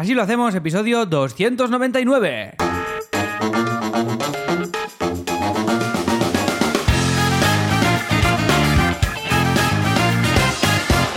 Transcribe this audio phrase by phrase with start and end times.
[0.00, 2.54] Así lo hacemos, episodio 299.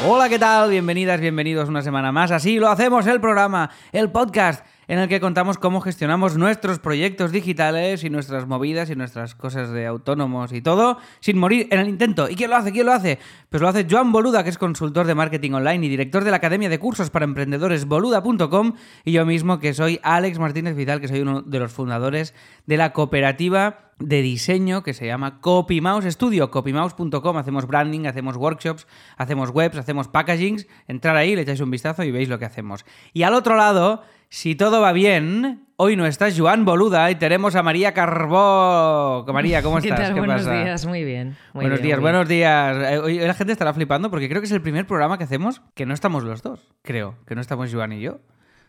[0.05, 0.69] Hola, ¿qué tal?
[0.69, 2.31] Bienvenidas, bienvenidos una semana más.
[2.31, 7.31] Así lo hacemos el programa, el podcast en el que contamos cómo gestionamos nuestros proyectos
[7.31, 11.89] digitales y nuestras movidas y nuestras cosas de autónomos y todo sin morir en el
[11.89, 12.29] intento.
[12.29, 12.71] ¿Y quién lo hace?
[12.71, 13.17] ¿Quién lo hace?
[13.49, 16.37] Pues lo hace Joan Boluda, que es consultor de marketing online y director de la
[16.37, 21.07] Academia de Cursos para Emprendedores boluda.com y yo mismo que soy Alex Martínez Vidal, que
[21.07, 22.35] soy uno de los fundadores
[22.67, 27.37] de la cooperativa de diseño que se llama CopyMouse Studio, copymouse.com.
[27.37, 28.85] Hacemos branding, hacemos workshops,
[29.17, 30.67] hacemos webs, hacemos packagings.
[30.87, 32.85] Entrar ahí, le echáis un vistazo y veis lo que hacemos.
[33.11, 34.03] Y al otro lado
[34.33, 39.23] si todo va bien, hoy no está Joan Boluda y tenemos a María Carbó.
[39.31, 39.99] María, ¿cómo estás?
[39.99, 40.15] ¿Qué, tal?
[40.15, 41.35] buenos días, muy bien.
[41.53, 42.93] buenos días, buenos días.
[42.93, 45.61] Eh, hoy la gente estará flipando porque creo que es el primer programa que hacemos
[45.75, 46.67] que no estamos los dos.
[46.81, 48.13] Creo, que no estamos Joan y yo.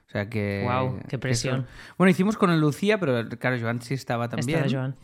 [0.06, 0.66] O sea que.
[0.66, 1.00] ¡Wow!
[1.08, 1.66] ¡Qué presión!
[1.96, 4.64] Bueno, hicimos con el Lucía, pero claro, Joan sí estaba también.
[4.64, 4.96] Estaba Joan.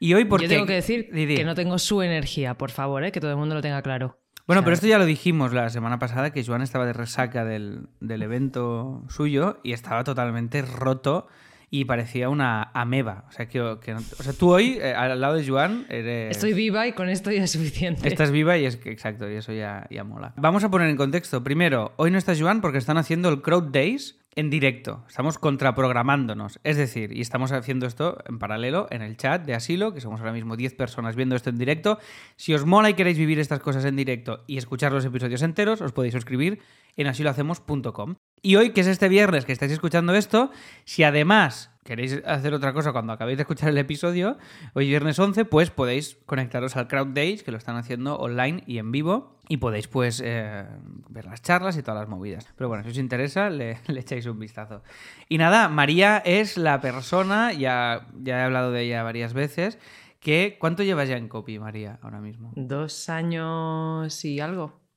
[0.00, 0.46] Y hoy porque.
[0.46, 3.12] Yo tengo que decir que no tengo su energía, por favor, ¿eh?
[3.12, 4.18] que todo el mundo lo tenga claro.
[4.48, 7.88] Bueno, pero esto ya lo dijimos la semana pasada, que Joan estaba de resaca del,
[8.00, 11.28] del evento suyo y estaba totalmente roto
[11.68, 13.26] y parecía una ameba.
[13.28, 16.34] O sea, que, o sea tú hoy, eh, al lado de Joan, eres...
[16.34, 18.08] Estoy viva y con esto ya es suficiente.
[18.08, 20.32] Estás viva y es exacto, y eso ya, ya mola.
[20.38, 21.44] Vamos a poner en contexto.
[21.44, 26.60] Primero, hoy no está Joan porque están haciendo el Crowd Days, en directo, estamos contraprogramándonos.
[26.62, 30.20] Es decir, y estamos haciendo esto en paralelo en el chat de Asilo, que somos
[30.20, 31.98] ahora mismo 10 personas viendo esto en directo.
[32.36, 35.80] Si os mola y queréis vivir estas cosas en directo y escuchar los episodios enteros,
[35.80, 36.60] os podéis suscribir
[36.96, 38.14] en asilohacemos.com.
[38.42, 40.50] Y hoy, que es este viernes que estáis escuchando esto,
[40.84, 44.36] si además queréis hacer otra cosa cuando acabéis de escuchar el episodio,
[44.74, 48.76] hoy viernes 11, pues podéis conectaros al Crowd Days, que lo están haciendo online y
[48.76, 50.66] en vivo, y podéis pues eh,
[51.08, 52.46] ver las charlas y todas las movidas.
[52.56, 54.82] Pero bueno, si os interesa, le, echáis un vistazo.
[55.30, 59.78] Y nada, María es la persona, ya, ya he hablado de ella varias veces,
[60.20, 62.52] que ¿cuánto llevas ya en copy, María, ahora mismo?
[62.54, 64.87] Dos años y algo.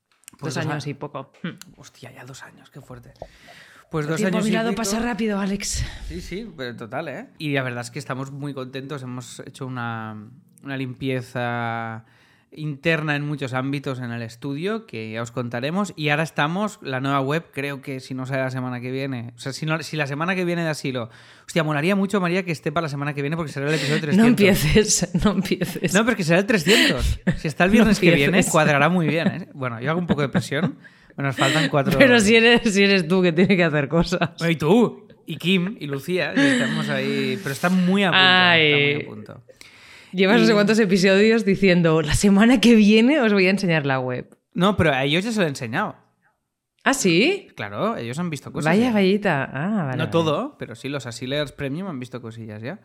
[0.42, 1.32] Pues dos, años y poco.
[1.78, 3.14] Hostia, ya dos años, qué fuerte.
[3.90, 5.86] Pues dos años mirado pasa rápido, Alex.
[6.08, 7.28] Sí, sí, pero total, ¿eh?
[7.38, 9.04] Y la verdad es que estamos muy contentos.
[9.04, 10.16] Hemos hecho una,
[10.64, 12.06] una limpieza
[12.52, 17.00] interna en muchos ámbitos en el estudio que ya os contaremos y ahora estamos la
[17.00, 19.82] nueva web creo que si no sale la semana que viene o sea si, no,
[19.82, 21.10] si la semana que viene de asilo
[21.46, 24.02] hostia molaría mucho María que esté para la semana que viene porque será el episodio
[24.02, 28.00] 300 no empieces no empieces no pero que será el 300 si está el viernes
[28.00, 29.50] que viene cuadrará muy bien ¿eh?
[29.54, 30.78] bueno yo hago un poco de presión
[31.22, 31.98] nos faltan cuatro.
[31.98, 34.32] Pero si eres, si eres tú que tiene que hacer cosas.
[34.48, 37.40] y tú, y Kim, y Lucía, estamos ahí.
[37.42, 38.18] Pero está muy a punto.
[38.18, 39.44] Está muy a punto.
[40.14, 44.00] Llevas no sé cuántos episodios diciendo, la semana que viene os voy a enseñar la
[44.00, 44.38] web.
[44.54, 45.96] No, pero a ellos ya se lo he enseñado.
[46.84, 47.48] ¿Ah, sí?
[47.56, 48.72] Claro, ellos han visto cosas.
[48.72, 49.50] Vaya vallita.
[49.54, 52.80] Ah, vale, no todo, pero sí, los Asilers Premium han visto cosillas ya.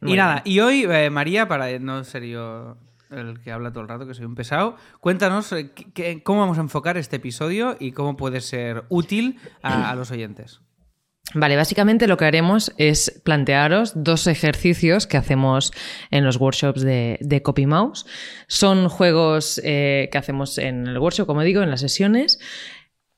[0.00, 2.76] y nada, y hoy, eh, María, para no ser yo
[3.10, 4.76] el que habla todo el rato, que soy un pesado.
[5.00, 10.10] Cuéntanos eh, cómo vamos a enfocar este episodio y cómo puede ser útil a, los
[10.10, 10.60] oyentes.
[11.32, 15.72] Vale, básicamente lo que haremos es plantearos dos ejercicios que hacemos
[16.10, 18.04] en los workshops de, de CopyMouse.
[18.46, 22.38] Son juegos eh, que hacemos en el workshop, como digo, en las sesiones,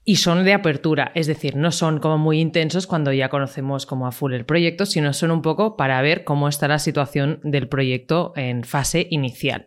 [0.08, 4.06] y son de apertura, es decir, no son como muy intensos cuando ya conocemos como
[4.06, 7.68] a full el proyecto, sino son un poco para ver cómo está la situación del
[7.68, 9.66] proyecto en fase inicial.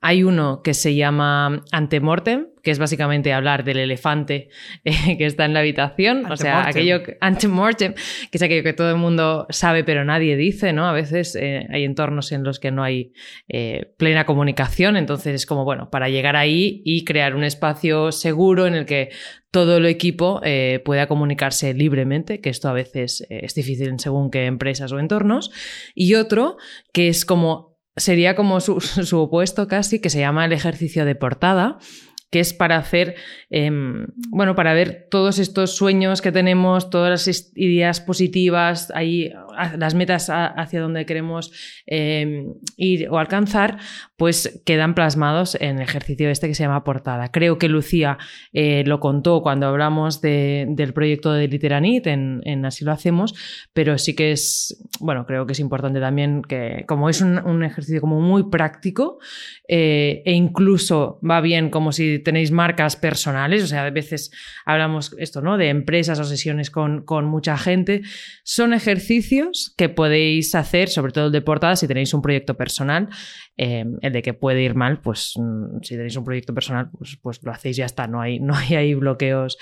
[0.00, 4.48] Hay uno que se llama Antemortem, que es básicamente hablar del elefante
[4.84, 8.90] eh, que está en la habitación, o sea, aquello antemortem, que es aquello que todo
[8.90, 10.86] el mundo sabe pero nadie dice, ¿no?
[10.86, 13.12] A veces eh, hay entornos en los que no hay
[13.48, 18.66] eh, plena comunicación, entonces es como, bueno, para llegar ahí y crear un espacio seguro
[18.66, 19.10] en el que
[19.50, 20.40] todo el equipo
[20.84, 25.50] pueda comunicarse libremente, que esto a veces es difícil en según qué empresas o entornos,
[25.92, 26.56] y otro
[26.92, 31.14] que es como sería como su, su, opuesto casi, que se llama el ejercicio de
[31.14, 31.78] portada,
[32.30, 33.16] que es para hacer,
[33.50, 39.32] em, bueno, para ver todos estos sueños que tenemos, todas las ideas positivas, ahí,
[39.76, 41.52] las metas hacia donde queremos
[41.86, 43.78] em, ir o alcanzar,
[44.16, 47.30] pues quedan plasmados en el ejercicio este que se llama portada.
[47.30, 48.18] Creo que Lucía
[48.52, 53.34] eh, lo contó cuando hablamos del proyecto de Literanit, en, Así lo hacemos,
[53.72, 58.00] pero sí que es, bueno, creo que es importante también que como es un, ejercicio
[58.00, 59.18] como muy práctico
[59.66, 64.30] eh, e incluso va bien como si tenéis marcas personales, o sea, a veces
[64.64, 65.56] hablamos esto, ¿no?
[65.56, 68.02] De empresas o sesiones con, con mucha gente.
[68.44, 73.08] Son ejercicios que podéis hacer, sobre todo el de portada, si tenéis un proyecto personal.
[73.56, 77.18] Eh, el de que puede ir mal, pues mm, si tenéis un proyecto personal, pues,
[77.20, 78.06] pues lo hacéis y ya está.
[78.06, 79.58] No hay, no hay ahí bloqueos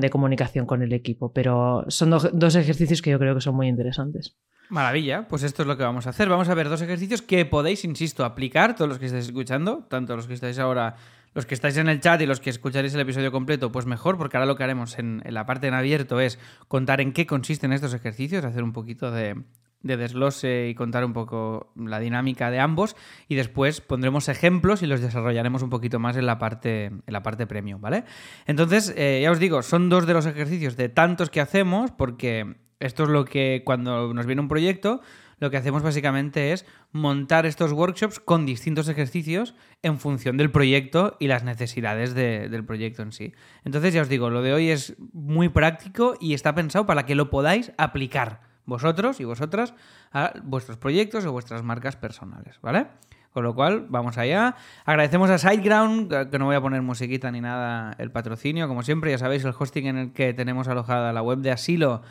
[0.00, 1.32] de comunicación con el equipo.
[1.32, 4.36] Pero son dos ejercicios que yo creo que son muy interesantes.
[4.70, 6.28] Maravilla, pues esto es lo que vamos a hacer.
[6.28, 10.14] Vamos a ver dos ejercicios que podéis, insisto, aplicar, todos los que estáis escuchando, tanto
[10.14, 10.96] los que estáis ahora
[11.38, 14.18] los que estáis en el chat y los que escucharéis el episodio completo, pues mejor,
[14.18, 16.36] porque ahora lo que haremos en, la parte en abierto es
[16.66, 19.36] contar en qué consisten estos ejercicios, hacer un poquito de,
[19.80, 22.96] desglose y contar un poco la dinámica de ambos
[23.28, 27.22] y después pondremos ejemplos y los desarrollaremos un poquito más en la parte, en la
[27.22, 28.02] parte premium, ¿vale?
[28.48, 32.56] Entonces, eh, ya os digo, son dos de los ejercicios de tantos que hacemos porque
[32.80, 35.02] esto es lo que cuando nos viene un proyecto
[35.40, 41.16] lo que hacemos básicamente es montar estos workshops con distintos ejercicios en función del proyecto
[41.18, 43.32] y las necesidades del proyecto en sí.
[43.64, 47.14] Entonces ya os digo, lo de hoy es muy práctico y está pensado para que
[47.14, 49.74] lo podáis aplicar vosotros y vosotras
[50.12, 52.86] a vuestros proyectos o vuestras marcas personales, ¿vale?
[53.32, 54.56] Con lo cual, vamos allá.
[54.84, 58.66] Agradecemos a SiteGround, que no voy a poner musiquita ni nada, el patrocinio.
[58.68, 62.02] Como siempre, ya sabéis, el hosting en el que tenemos alojada la web de Asilo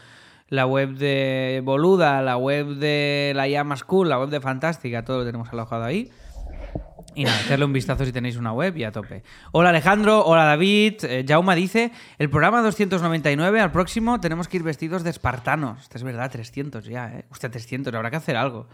[0.50, 5.20] la web de Boluda, la web de la Llama School, la web de Fantástica, todo
[5.20, 6.10] lo tenemos alojado ahí.
[7.16, 9.24] Y nada, echarle un vistazo si tenéis una web y a tope.
[9.52, 11.04] Hola Alejandro, hola David.
[11.04, 15.82] Eh, Jauma dice, el programa 299, al próximo tenemos que ir vestidos de espartanos.
[15.82, 17.26] Esto es verdad, 300 ya, ¿eh?
[17.32, 18.70] Hostia, 300, habrá que hacer algo.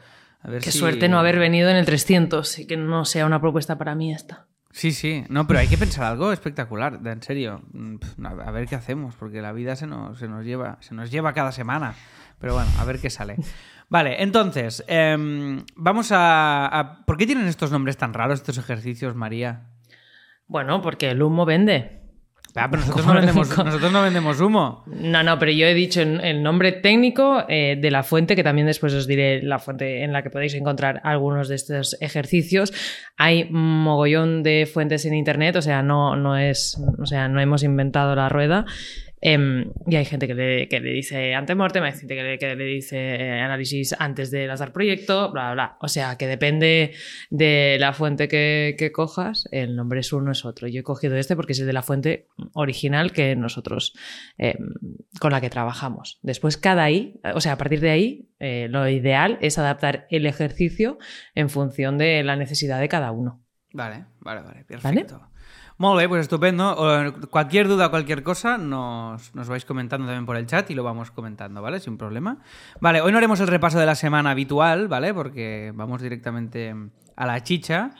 [0.61, 3.95] Qué suerte no haber venido en el 300 y que no sea una propuesta para
[3.95, 4.45] mí esta.
[4.73, 7.61] Sí, sí, no, pero hay que pensar algo espectacular, en serio.
[7.73, 11.11] Mm, a ver qué hacemos, porque la vida se nos, se nos, lleva, se nos
[11.11, 11.93] lleva cada semana.
[12.39, 13.37] Pero bueno, a ver qué sale.
[13.89, 19.69] Vale, entonces, em, vamos a, ¿Por qué tienen estos nombres tan raros, estos ejercicios, María?
[20.47, 22.02] Bueno, porque el humo vende.
[22.55, 24.83] Ah, pero nosotros no, vendemos, nosotros no, vendemos, humo.
[24.85, 28.67] No, no, pero yo he dicho el nombre técnico eh, de la fuente, que también
[28.67, 32.71] después os diré la fuente en la que podéis encontrar algunos de estos ejercicios.
[33.17, 37.63] Hay mogollón de fuentes en internet, o sea, no, no es, o sea, no hemos
[37.63, 38.65] inventado la rueda.
[39.25, 42.55] Em, y hay gente que le, que le dice antemortem, hay gente que le, que
[42.57, 45.77] le dice eh, análisis antes de lanzar proyecto, bla, bla, bla.
[45.79, 46.91] O sea, que depende
[47.29, 50.67] de la fuente que, que, cojas, el nombre es uno, es otro.
[50.67, 53.93] Yo he cogido este porque es el de la fuente original que nosotros,
[54.37, 54.73] em,
[55.21, 56.19] con la que trabajamos.
[56.21, 60.25] Después, cada ahí, o sea, a partir de ahí, eh, lo ideal es adaptar el
[60.25, 60.97] ejercicio
[61.33, 63.41] en función de la necesidad de cada uno.
[63.71, 65.32] Vale, vale, vale, perfecto.
[65.83, 67.11] Muy pues estupendo.
[67.29, 71.11] Cualquier duda, cualquier cosa, nos, nos, vais comentando también por el chat y lo vamos
[71.11, 71.81] comentando, ¿vale?
[71.81, 72.37] Sin problema.
[72.79, 75.13] Vale, hoy no haremos el repaso de la semana habitual, ¿vale?
[75.13, 76.73] Porque vamos directamente
[77.17, 77.91] a la chicha.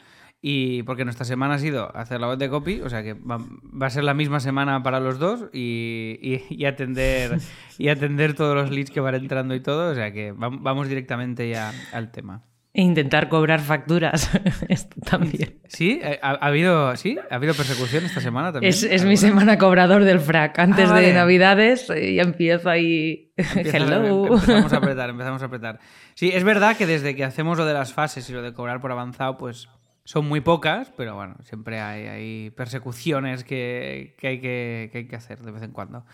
[0.41, 3.39] Y porque nuestra semana ha sido hacer la web de copy, o sea que va,
[3.81, 7.39] a ser la misma semana para los dos y, y, atender,
[7.77, 9.91] y atender todos los leads que van entrando y todo.
[9.91, 12.43] O sea que vamos directamente ya al tema.
[12.75, 14.31] E intentar cobrar facturas.
[14.67, 15.59] Esto también.
[15.67, 18.73] Sí, eh, ¿Ha, habido, sí, ha habido persecución esta semana también.
[18.73, 20.57] Es, mi semana cobrador del frac.
[20.57, 23.31] Antes ah, de Navidades y empiezo ahí.
[23.37, 24.25] Hello.
[24.33, 25.79] Empezamos a apretar, empezamos a apretar.
[26.15, 28.81] Sí, es verdad que desde que hacemos lo de las fases y lo de cobrar
[28.81, 29.69] por avanzado, pues
[30.05, 35.51] son muy pocas, pero bueno, siempre hay, persecuciones que, hay que, hay que, hacer de
[35.51, 36.05] vez en cuando.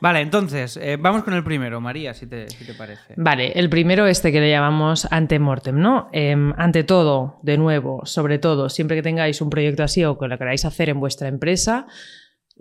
[0.00, 3.14] Vale, entonces, eh, vamos con el primero, María, si te, parece.
[3.16, 6.08] Vale, el primero este que le llamamos antemortem, ¿no?
[6.12, 10.26] Em, ante todo, de nuevo, sobre todo, siempre que tengáis un proyecto así o que
[10.26, 11.86] lo queráis hacer en vuestra empresa,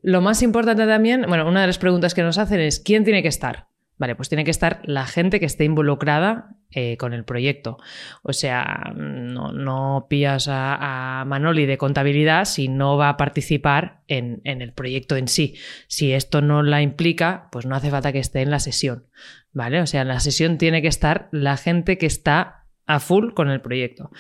[0.04, 3.24] lo más importante también, bueno, una de las preguntas que nos hacen es, ¿quién tiene
[3.24, 3.70] que estar?
[3.98, 7.78] Vale, pues tiene que estar la gente que esté involucrada eh, con el proyecto.
[8.24, 14.42] O sea, no, no pillas a, Manoli de contabilidad si no va a participar en,
[14.44, 15.56] en, el proyecto en sí.
[15.88, 19.06] Si esto no la implica, pues no hace falta que esté en la sesión.
[19.54, 19.80] ¿Vale?
[19.80, 23.50] O sea, en la sesión tiene que estar la gente que está a full con
[23.50, 24.12] el proyecto.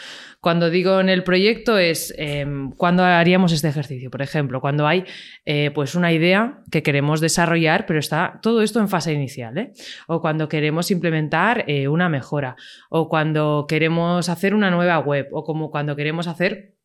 [0.41, 2.45] Cuando digo en el proyecto es eh,
[2.77, 5.05] cuando haríamos este ejercicio, por ejemplo, cuando hay
[5.45, 9.74] eh, pues una idea que queremos desarrollar, pero está todo esto en fase inicial, ¿eh?
[10.07, 12.55] o cuando queremos implementar eh, una mejora,
[12.89, 16.75] o cuando queremos hacer una nueva web, o como cuando queremos hacer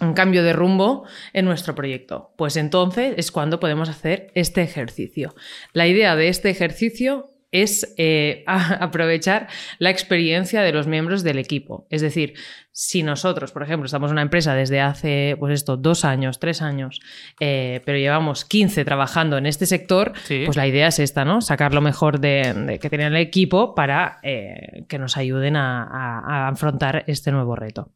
[0.00, 2.32] un cambio de rumbo en nuestro proyecto.
[2.36, 5.34] Pues entonces es cuando podemos hacer este ejercicio.
[5.72, 11.86] La idea de este ejercicio es eh, aprovechar la experiencia de los miembros del equipo.
[11.90, 12.34] Es decir,
[12.72, 16.62] si nosotros, por ejemplo, estamos en una empresa desde hace, pues esto, dos años, tres
[16.62, 17.00] años,
[17.40, 20.12] eh, pero llevamos 15 trabajando en este sector,
[20.44, 21.40] pues la idea es esta, ¿no?
[21.40, 27.04] Sacar lo mejor de, que tiene el equipo para eh, que nos ayuden a, afrontar
[27.06, 27.92] este nuevo reto.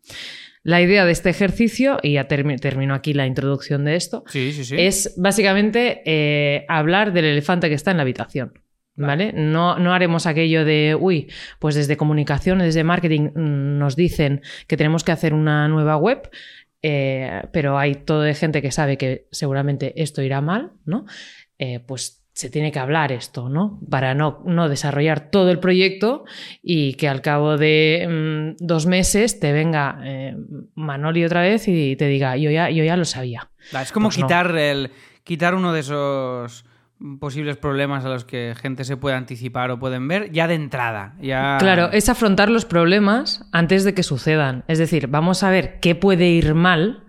[0.64, 6.64] La idea de este ejercicio, y ya termino aquí la introducción de esto, es básicamente
[6.68, 8.61] hablar del elefante que está en la habitación.
[8.94, 9.32] ¿Vale?
[9.32, 14.76] No, no haremos aquello de, uy, pues desde comunicación, desde marketing mm, nos dicen que
[14.76, 16.28] tenemos que hacer una nueva web,
[16.82, 21.06] eh, pero hay todo de gente que sabe que seguramente esto irá mal, ¿no?
[21.58, 23.78] Eh, pues se tiene que hablar esto, ¿no?
[23.90, 26.24] Para no, no desarrollar todo el proyecto
[26.62, 28.06] y que al cabo de
[28.58, 30.34] mm, dos meses te venga eh,
[30.74, 33.50] Manoli otra vez y te diga, yo ya, yo ya lo sabía.
[33.80, 34.26] Es como Pues no.
[34.26, 34.90] quitar, el,
[35.24, 36.64] quitar uno de esos
[37.20, 41.14] posibles problemas a los que gente se puede anticipar o pueden ver ya de entrada.
[41.20, 41.56] Ya...
[41.58, 44.64] Claro, es afrontar los problemas antes de que sucedan.
[44.68, 47.04] Es decir, vamos a ver qué puede ir mal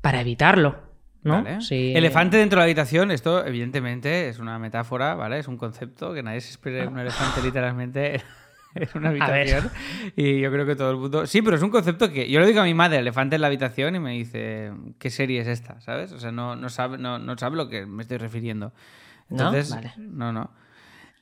[0.00, 0.92] para evitarlo.
[1.22, 1.42] ¿no?
[1.42, 1.60] Vale.
[1.60, 1.92] Sí.
[1.94, 5.38] Elefante dentro de la habitación, esto evidentemente es una metáfora, ¿vale?
[5.38, 8.20] Es un concepto que nadie se espere un elefante literalmente
[8.74, 9.70] en una habitación.
[10.16, 11.26] Y yo creo que todo el mundo...
[11.26, 13.46] Sí, pero es un concepto que yo le digo a mi madre, elefante en la
[13.46, 15.80] habitación, y me dice, ¿qué serie es esta?
[15.80, 16.12] ¿Sabes?
[16.12, 18.72] O sea, no, no, sabe, no, no sabe lo que me estoy refiriendo.
[19.32, 19.48] ¿No?
[19.48, 19.92] Entonces, Vale.
[19.96, 20.50] no, no.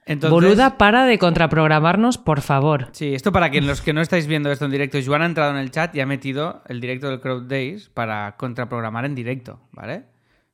[0.07, 2.89] Entonces, Boluda, para de contraprogramarnos, por favor.
[2.93, 5.53] Sí, esto para que los que no estáis viendo esto en directo, Joan ha entrado
[5.53, 9.61] en el chat y ha metido el directo del Crowd Days para contraprogramar en directo,
[9.73, 10.05] ¿vale?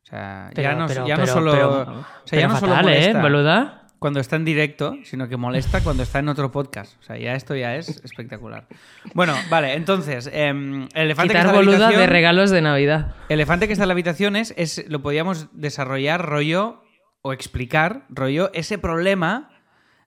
[0.03, 2.81] O sea, ya no, pero- ya no pero- solo, o sea, ya no solo ¿eh,
[2.83, 3.83] molesta boluda?
[3.99, 6.97] cuando está en directo, sino que molesta cuando está en otro podcast.
[6.99, 8.67] O sea, ya esto ya es espectacular.
[9.15, 12.61] Bueno, vale, entonces, em, el elefante que está en la boluda de habitación- regalos de
[12.61, 13.15] Navidad.
[13.29, 16.83] elefante que está en la habitación es, es- lo podíamos desarrollar rollo
[17.27, 19.49] o explicar rollo ese problema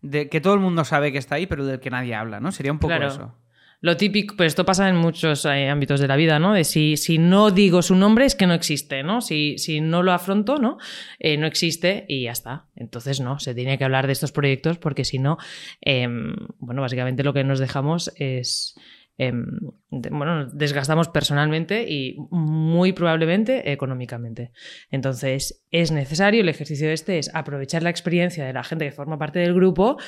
[0.03, 2.51] de que todo el mundo sabe que está ahí, pero del que nadie habla, ¿no?
[2.53, 3.09] Sería un poco Claro.
[3.09, 3.35] eso.
[3.83, 6.53] Lo típico, pues esto pasa en muchos eh, ámbitos de la vida, ¿no?
[6.53, 9.23] De si, si no digo su nombre es que no existe, ¿no?
[9.23, 10.77] Si, si no lo afronto, ¿no?
[11.19, 12.67] Eh, no existe y ya está.
[12.77, 15.39] Entonces, no, se tiene que hablar de estos proyectos porque si no,
[15.81, 18.75] em, bueno, básicamente lo que nos dejamos es,
[19.23, 19.45] em,
[19.91, 24.53] bueno, nos desgastamos personalmente y muy probablemente económicamente.
[24.91, 29.19] Entonces, es necesario, el ejercicio este es aprovechar la experiencia de la gente que forma
[29.19, 29.99] parte del grupo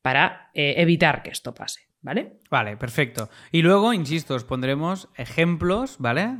[0.00, 2.40] para eh, evitar que esto pase, ¿vale?
[2.50, 3.28] Vale, perfecto.
[3.52, 6.36] Y luego, insisto, os pondremos ejemplos, ¿vale?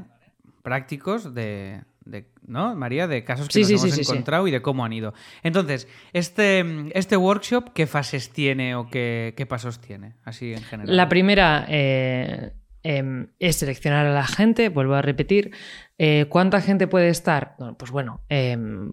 [0.62, 3.06] Prácticos de, de- ¿no, María?
[3.08, 5.14] De casos que Sí, nos sí, hemos sí, encontrado y de cómo han ido.
[5.42, 6.64] Entonces, este,
[6.99, 10.14] este workshop, ¿qué fases tiene o qué, qué pasos tiene?
[10.25, 10.96] Así en general.
[10.96, 15.52] La primera eh, em, es seleccionar a la gente, vuelvo a repetir.
[15.99, 17.54] Eh, ¿Cuánta gente puede estar?
[17.58, 18.92] Bueno, pues bueno, em,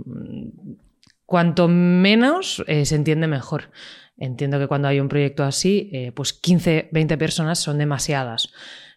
[1.26, 3.72] cuanto menos eh, se entiende mejor.
[4.18, 8.54] Entiendo que cuando hay un proyecto así, pues 15, 20 personas son demasiadas.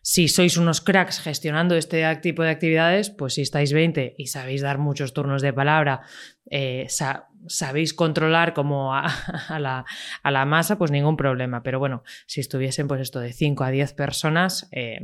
[0.06, 4.60] Si sois unos cracks gestionando este tipo de actividades, pues si estáis 20 y sabéis
[4.60, 6.02] dar muchos turnos de palabra,
[6.50, 9.06] eh, sa- sabéis controlar como a,
[9.48, 9.86] a la,
[10.22, 11.62] a la masa, pues ningún problema.
[11.62, 14.98] Pero bueno, si estuviesen pues esto de 5 a 10 personas, eh,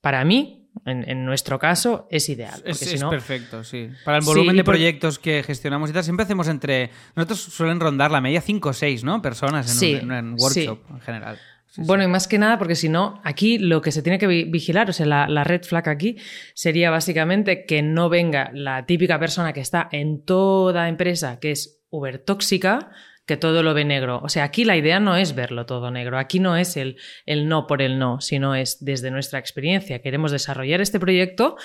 [0.00, 2.60] para mí, en, en nuestro caso, es ideal.
[2.64, 3.88] Es, si es no, perfecto, sí.
[4.04, 6.90] Para el volumen de por- proyectos que gestionamos y tal, siempre hacemos entre.
[7.14, 9.22] Nosotros suelen rondar la media 5 o 6, ¿no?
[9.22, 11.38] Personas en, Sí, un, en un workshop en general.
[11.78, 14.26] Sí, Bueno, y más que nada, porque si no, aquí lo que se tiene que
[14.26, 16.16] vi- vigilar, o sea, la, la red flag aquí
[16.54, 21.80] sería básicamente que no venga la típica persona que está en toda empresa que es
[21.90, 22.90] uber tóxica,
[23.26, 24.20] que todo lo ve negro.
[24.24, 27.46] O sea, aquí la idea no es verlo todo negro, aquí no es el, el
[27.48, 30.00] no por el no, sino es desde nuestra experiencia.
[30.00, 31.56] Queremos desarrollar este proyecto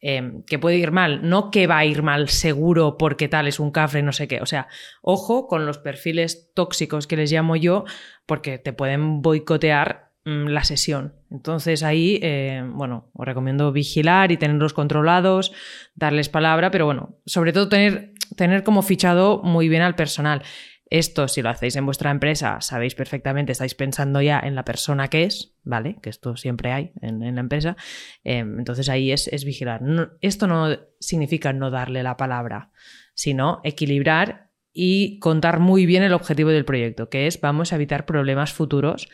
[0.00, 3.58] eh, que puede ir mal, no que va a ir mal seguro porque tal es
[3.58, 4.40] un cafre, no sé qué.
[4.40, 4.68] O sea,
[5.02, 7.84] ojo con los perfiles tóxicos que les llamo yo,
[8.24, 11.14] porque te pueden boicotear mm, la sesión.
[11.30, 15.52] Entonces ahí, eh, bueno, os recomiendo vigilar y tenerlos controlados,
[15.94, 20.42] darles palabra, pero bueno, sobre todo tener, tener como fichado muy bien al personal.
[20.90, 25.08] Esto, si lo hacéis en vuestra empresa, sabéis perfectamente, estáis pensando ya en la persona
[25.08, 25.96] que es, ¿vale?
[26.02, 27.76] Que esto siempre hay en, en la empresa.
[28.24, 29.82] Eh, entonces ahí es, es vigilar.
[29.82, 30.68] No- esto no
[31.00, 32.70] significa no darle la palabra,
[33.14, 38.06] sino equilibrar y contar muy bien el objetivo del proyecto, que es vamos a evitar
[38.06, 39.08] problemas futuros.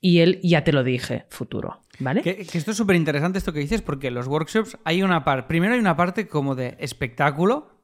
[0.00, 2.22] Y él ya te lo dije, futuro, ¿vale?
[2.22, 5.48] Que, esto es súper interesante esto que dices, porque los workshops hay una parte.
[5.48, 7.77] Primero hay una parte como de espectáculo,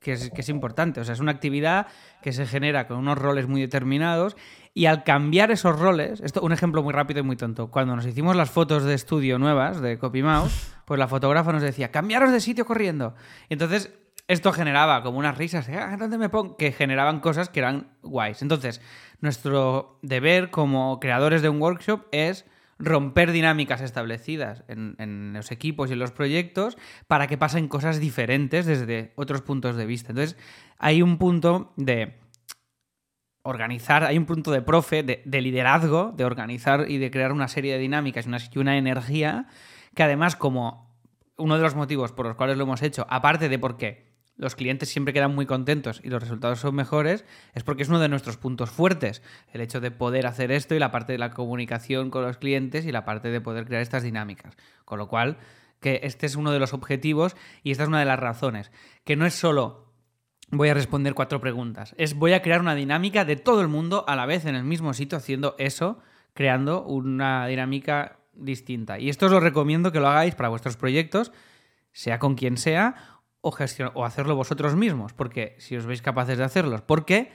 [0.00, 1.00] que es, que es importante.
[1.00, 1.86] O sea, es una actividad
[2.22, 4.36] que se genera con unos roles muy determinados.
[4.74, 7.70] Y al cambiar esos roles, esto un ejemplo muy rápido y muy tonto.
[7.70, 11.62] Cuando nos hicimos las fotos de estudio nuevas de Copy Mouse, pues la fotógrafa nos
[11.62, 13.14] decía, cambiaros de sitio corriendo.
[13.48, 13.90] Entonces,
[14.28, 16.56] esto generaba como unas risas, "Ah, ¿dónde me pongo?
[16.56, 18.42] Que generaban cosas que eran guays.
[18.42, 18.80] Entonces,
[19.20, 22.44] nuestro deber como creadores de un workshop es
[22.78, 28.00] romper dinámicas establecidas en, en los equipos y en los proyectos para que pasen cosas
[28.00, 30.10] diferentes desde otros puntos de vista.
[30.10, 30.36] Entonces,
[30.78, 32.18] hay un punto de
[33.42, 37.48] organizar, hay un punto de profe, de, de liderazgo, de organizar y de crear una
[37.48, 39.46] serie de dinámicas y una, y una energía
[39.94, 41.00] que además como
[41.38, 44.88] uno de los motivos por los cuales lo hemos hecho, aparte de porque los clientes
[44.88, 47.24] siempre quedan muy contentos y los resultados son mejores,
[47.54, 50.78] es porque es uno de nuestros puntos fuertes, el hecho de poder hacer esto y
[50.78, 54.02] la parte de la comunicación con los clientes y la parte de poder crear estas
[54.02, 54.56] dinámicas.
[54.84, 55.38] Con lo cual,
[55.80, 58.70] que este es uno de los objetivos y esta es una de las razones,
[59.04, 59.86] que no es solo
[60.50, 64.04] voy a responder cuatro preguntas, es voy a crear una dinámica de todo el mundo
[64.06, 65.98] a la vez en el mismo sitio haciendo eso,
[66.34, 68.98] creando una dinámica distinta.
[68.98, 71.32] Y esto os lo recomiendo que lo hagáis para vuestros proyectos,
[71.92, 73.54] sea con quien sea o,
[73.94, 77.30] o hacerlo vosotros mismos, porque si os veis capaces de hacerlos, porque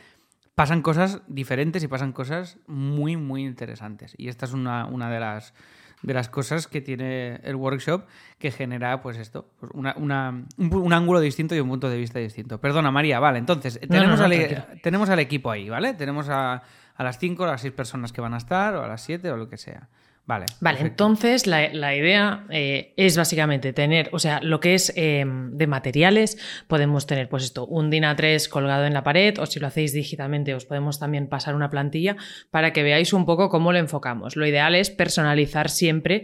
[0.55, 4.13] pasan cosas diferentes y pasan cosas muy, muy interesantes.
[4.17, 5.53] Y esta es una, una de, las,
[6.01, 8.05] de las cosas que tiene el workshop
[8.38, 12.20] que genera, pues esto, pues una, una, un, ángulo distinto y un punto de vista
[12.20, 12.60] distinto.
[12.60, 15.93] Perdona, María, vale, entonces, tenemos, al, tenemos al equipo ahí, ¿vale?
[15.93, 16.62] Tenemos a,
[16.96, 19.31] a las cinco, a las seis personas que van a estar, o a las siete,
[19.31, 19.89] o lo que sea.
[20.25, 20.45] Vale.
[20.61, 25.67] Vale, entonces la, idea eh, es básicamente tener, o sea, lo que es eh, de
[25.67, 26.37] materiales,
[26.67, 29.93] podemos tener, pues esto, un DIN A3 colgado en la pared, o si lo hacéis
[29.93, 32.15] digitalmente, os podemos también pasar una plantilla
[32.49, 34.35] para que veáis un poco cómo lo enfocamos.
[34.35, 36.23] Lo ideal es personalizar siempre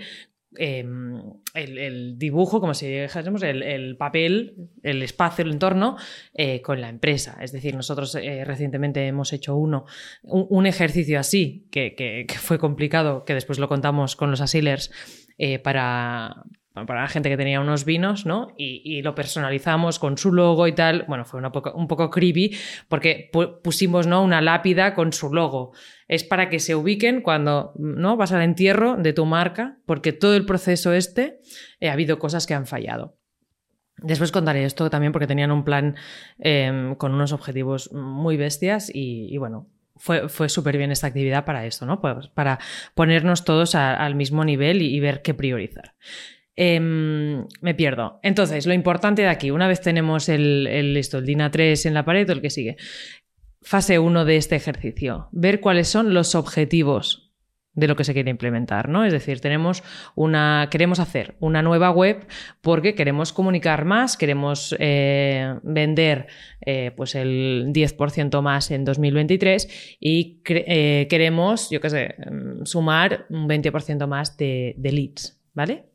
[0.57, 1.21] Em,
[1.53, 5.97] el, dibujo, como si dijésemos, el, papel, el espacio, el entorno
[6.33, 7.37] eh, con la empresa.
[7.41, 9.85] Es decir, nosotros eh, recientemente hemos hecho uno,
[10.23, 14.91] un, ejercicio así, que, fue complicado, que después lo contamos con los asilers
[15.37, 16.43] eh, para,
[16.85, 18.53] para la gente que tenía unos vinos, ¿no?
[18.57, 21.05] Y, lo personalizamos con su logo y tal.
[21.07, 22.55] Bueno, fue un poco creepy
[22.87, 23.29] porque
[23.63, 24.23] pusimos, ¿no?
[24.23, 25.71] Una lápida con su logo.
[26.07, 28.17] Es para que se ubiquen cuando, ¿no?
[28.17, 31.39] Vas al entierro de tu marca, porque todo el proceso este
[31.79, 33.17] eh, ha habido cosas que han fallado.
[33.97, 35.95] Después contaré esto también porque tenían un plan
[36.39, 41.65] em, con unos objetivos muy bestias y, bueno, fue, fue súper bien esta actividad para
[41.65, 41.99] esto, ¿no?
[41.99, 42.59] Pues para
[42.93, 45.95] ponernos todos al mismo nivel y, ver qué priorizar.
[46.59, 48.19] Em, me pierdo.
[48.23, 51.93] Entonces, lo importante de aquí, una vez tenemos el, el, listo, el DINA 3 en
[51.93, 52.77] la pared o el que sigue,
[53.61, 57.27] fase 1 de este ejercicio, ver cuáles son los objetivos
[57.75, 59.05] de lo que se quiere implementar, ¿no?
[59.05, 59.83] Es decir, tenemos
[60.15, 62.25] una, queremos hacer una nueva web
[62.61, 66.25] porque queremos comunicar más, queremos eh, vender
[66.65, 73.27] eh, pues el 10% más en 2023 y eh, queremos, yo qué sé, mm, sumar
[73.29, 75.85] un 20% más de, de leads, ¿vale?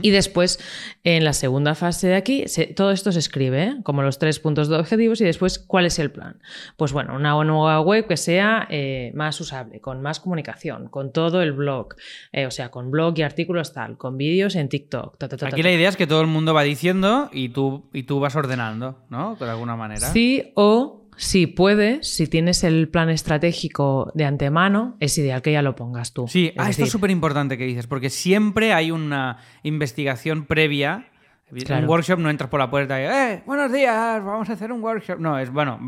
[0.00, 0.60] Y después,
[1.02, 2.44] en la segunda fase de aquí,
[2.76, 3.76] todo esto se escribe, ¿eh?
[3.82, 6.40] como los tres puntos de objetivos y después, ¿cuál es el plan?
[6.76, 11.42] Pues bueno, una nueva web que sea eh, más usable, con más comunicación, con todo
[11.42, 11.96] el blog,
[12.32, 15.16] eh, o sea, con blog y artículos tal, con vídeos en TikTok.
[15.42, 18.36] aquí la idea es que todo el mundo va diciendo y tú, y tú vas
[18.36, 19.36] ordenando, ¿no?
[19.36, 20.12] De alguna manera.
[20.12, 25.62] Sí, o si puedes, si tienes el plan estratégico de antemano, es ideal que ya
[25.62, 26.26] lo pongas tú.
[26.26, 31.06] Sí, ah, esto es súper importante que dices, porque siempre hay una investigación previa.
[31.52, 33.42] Un workshop no entras por la puerta y, ¡eh!
[33.46, 35.20] Buenos días, vamos a hacer un workshop.
[35.20, 35.78] No, es bueno,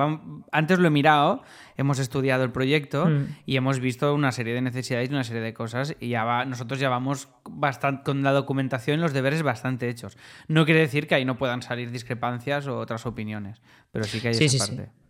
[0.53, 1.43] antes lo he mirado,
[1.77, 3.39] hemos estudiado el proyecto mm.
[3.47, 6.45] y hemos visto una serie de necesidades y una serie de cosas y ya va,
[6.45, 10.17] nosotros ya vamos bastante, con la documentación y los deberes bastante hechos.
[10.47, 14.29] No quiere decir que ahí no puedan salir discrepancias o otras opiniones, pero sí que
[14.29, 15.04] hay esa parte.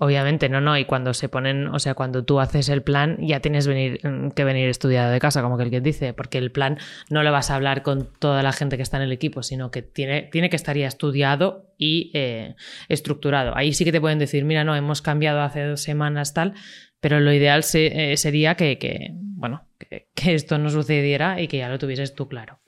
[0.00, 0.78] Obviamente, no, no.
[0.78, 4.30] Y cuando se ponen, o sea, cuando tú haces el plan, ya tienes venir, mm,
[4.30, 6.78] que venir estudiado de casa, como que el que dice, porque el plan
[7.10, 9.72] no le vas a hablar con toda la gente que está en el equipo, sino
[9.72, 12.54] que tiene, tiene que estar ya estudiado y eh,
[12.88, 13.56] estructurado.
[13.56, 16.54] Ahí sí que te pueden decir, mira, no, hemos cambiado hace dos semanas tal,
[17.00, 21.78] pero lo ideal eh, sería que, bueno, que, esto no sucediera y que ya lo
[21.78, 22.60] tuvieses tú claro.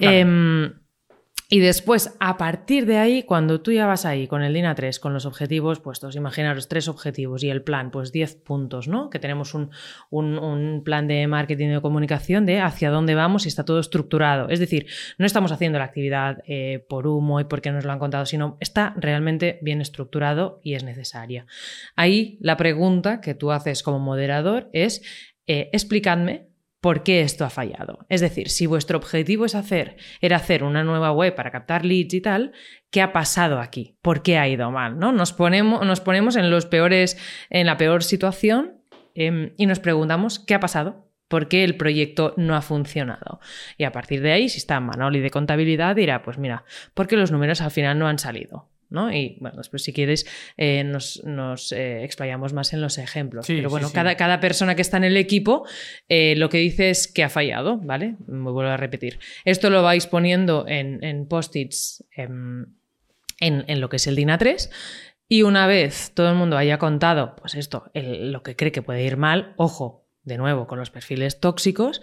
[0.00, 0.72] Em,
[1.52, 5.00] y después, a partir de ahí, cuando tú ya vas ahí con el DINA 3,
[5.00, 9.10] con los objetivos puestos, imaginaros tres objetivos y el plan, pues 10 puntos, ¿no?
[9.10, 9.70] Que tenemos un,
[10.84, 14.48] plan de marketing de comunicación de hacia dónde vamos y está todo estructurado.
[14.48, 14.86] Es decir,
[15.18, 18.56] no estamos haciendo la actividad eh, por humo y porque nos lo han contado, sino
[18.60, 21.46] está realmente bien estructurado y es necesaria.
[21.96, 25.02] Ahí la pregunta que tú haces como moderador es,
[25.48, 25.68] eh,
[26.80, 28.06] por qué esto ha fallado.
[28.08, 32.14] Es decir, si vuestro objetivo es hacer, era hacer una nueva web para captar leads
[32.14, 32.52] y tal,
[32.90, 33.96] ¿qué ha pasado aquí?
[34.02, 34.98] ¿Por qué ha ido mal?
[34.98, 35.12] ¿no?
[35.12, 37.18] Nos, ponemos, nos ponemos en, los peores,
[37.50, 38.82] en la peor situación
[39.14, 41.06] em, y nos preguntamos qué ha pasado.
[41.28, 43.38] ¿Por qué el proyecto no ha funcionado?
[43.78, 47.30] Y a partir de ahí, si está Manoli de contabilidad, dirá, pues mira, porque los
[47.30, 48.68] números al final no han salido.
[48.90, 50.26] Y bueno, después si quieres
[50.56, 53.46] eh, nos, eh, explayamos más en los ejemplos.
[53.46, 55.64] Pero bueno, Cada, cada, persona que está en el equipo
[56.08, 58.16] eh, lo que dice es que ha fallado, ¿vale?
[58.26, 59.20] Me vuelvo a repetir.
[59.44, 62.66] Esto lo vais poniendo en, en post-its em,
[63.38, 64.70] en, lo que es el DINA 3.
[65.28, 69.04] Y una vez todo el mundo haya contado, pues esto, lo que cree que puede
[69.04, 72.02] ir mal, ojo, de nuevo, con los perfiles tóxicos,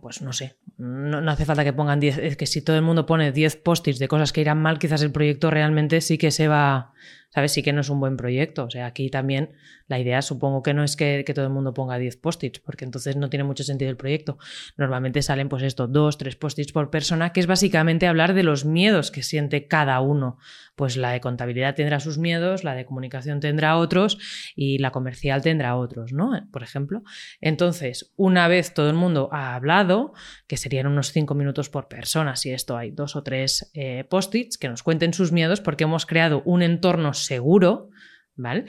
[0.00, 2.82] pues no sé, no, no hace falta que pongan 10, es que si todo el
[2.82, 6.30] mundo pone 10 post-its de cosas que irán mal, quizás el proyecto realmente sí que
[6.30, 6.92] se va,
[7.32, 7.52] ¿sabes?
[7.52, 8.64] Sí que no es un buen proyecto.
[8.64, 9.50] O sea, aquí también
[9.86, 13.16] la idea supongo que no es que, todo el mundo ponga 10 post-its, porque entonces
[13.16, 14.38] no tiene mucho sentido el proyecto.
[14.76, 18.64] Normalmente salen pues esto, dos, tres post-its por persona, que es básicamente hablar de los
[18.64, 20.38] miedos que siente cada uno.
[20.74, 24.18] Pues la de contabilidad tendrá sus miedos, la de comunicación tendrá otros
[24.56, 26.32] y la comercial tendrá otros, ¿no?
[26.52, 27.02] Por ejemplo.
[27.40, 30.12] Entonces, una vez todo el mundo ha hablado,
[30.46, 34.56] que serían unos 5 minutos por persona, si esto hay dos o tres eh, post-its,
[34.56, 37.90] que nos cuenten sus miedos, porque hemos creado un entorno seguro,
[38.34, 38.64] ¿vale?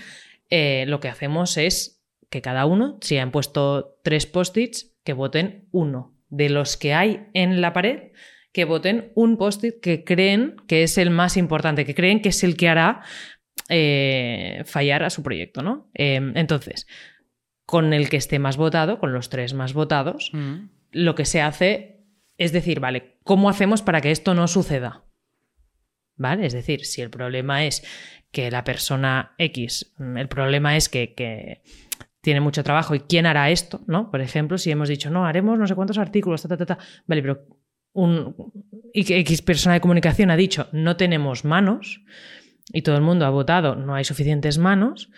[0.49, 5.67] Eh, lo que hacemos es que cada uno, si han puesto tres post-its, que voten
[5.71, 6.15] uno.
[6.29, 8.11] De los que hay en la pared,
[8.53, 12.43] que voten un post-it que creen que es el más importante, que creen que es
[12.43, 13.01] el que hará
[13.69, 15.89] eh, fallar a su proyecto, ¿no?
[15.93, 16.87] Eh, entonces,
[17.65, 20.69] con el que esté más votado, con los tres más votados, Mm.
[20.91, 21.99] lo que se hace
[22.37, 25.05] es decir, vale, ¿cómo hacemos para que esto no suceda?
[26.15, 26.45] ¿Vale?
[26.45, 27.83] Es decir, si el problema es
[28.31, 31.61] que la persona X, mm, el problema es que, que
[32.21, 34.09] tiene mucho trabajo y quién hará esto, ¿no?
[34.11, 36.77] Por ejemplo, si hemos dicho, no, haremos no sé cuántos artículos, ta, ta, ta, ta.
[37.07, 37.45] Vale, pero
[37.93, 38.35] un,
[38.93, 42.03] X persona de comunicación ha dicho, no tenemos manos,
[42.71, 45.09] y todo el mundo ha votado, no hay suficientes manos,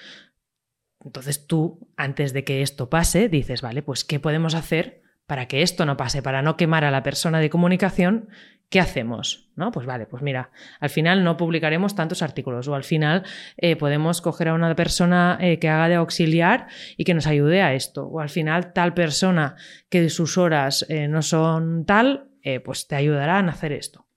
[1.03, 5.61] entonces tú, antes de que esto pase, dices, vale, pues ¿qué podemos hacer para que
[5.61, 8.29] esto no pase, para no quemar a la persona de comunicación?
[8.73, 9.51] ¿Qué hacemos?
[9.55, 9.71] ¿No?
[9.71, 13.21] Pues vale, pues mira, al final no publicaremos tantos artículos o al final
[13.55, 16.65] eh, podemos coger a una persona eh, que haga de auxiliar
[16.97, 18.07] y que nos ayude a esto.
[18.07, 19.57] O al final tal persona
[19.89, 22.31] que sus horas eh, no son tal,
[22.65, 24.07] pues te ayudarán a hacer esto.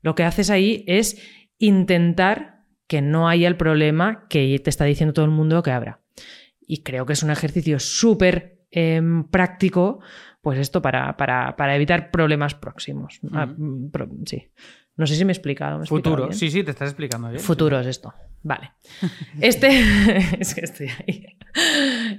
[0.00, 1.20] Lo que haces ahí es
[1.58, 6.00] intentar que no haya el problema que te está diciendo todo el mundo que habrá.
[6.58, 10.00] Y creo que es un ejercicio súper em, práctico,
[10.42, 13.20] pues esto para, para- para evitar problemas próximos.
[13.32, 14.50] Ah, mm, pro- sí.
[14.96, 15.78] No sé si me he explicado.
[15.78, 16.32] ¿me he Futuro.
[16.32, 17.40] Sí, sí, te estás explicando bien.
[17.40, 18.12] Futuro es esto.
[18.42, 18.72] Vale.
[19.40, 19.68] Este
[20.40, 21.26] es que estoy ahí.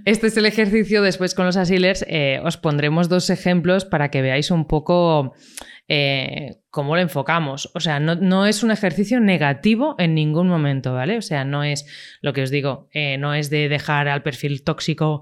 [0.06, 1.02] Este es el ejercicio.
[1.02, 5.34] Después con los asilers eh, os pondremos dos ejemplos para que veáis un poco
[5.88, 7.70] eh, cómo lo enfocamos.
[7.74, 11.18] O sea, no, no es un ejercicio negativo en ningún momento, ¿vale?
[11.18, 11.86] O sea, no es
[12.22, 15.22] lo que os digo, eh, no es de dejar al perfil tóxico,